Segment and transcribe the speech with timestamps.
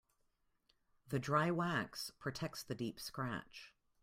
[1.09, 3.71] The dry wax protects the deep scratch.